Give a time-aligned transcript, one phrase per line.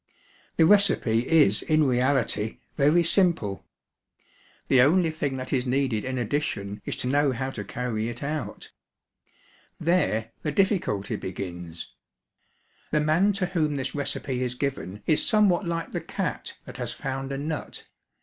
[0.57, 3.67] The recipe is in reality very simple.
[4.67, 8.23] The only thing that is needed in addition is to know how to carry it
[8.23, 8.71] out.
[9.79, 11.93] There the difficulty begins.
[12.89, 16.93] The man to whom this recipe is given is somewhat like the cat that has
[16.93, 17.85] found a nut.